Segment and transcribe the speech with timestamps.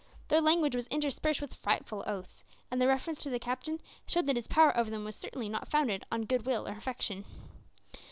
[0.29, 4.35] Their language was interspersed with frightful oaths, and their references to the captain showed that
[4.35, 7.23] his power over them was certainly not founded on goodwill or affection.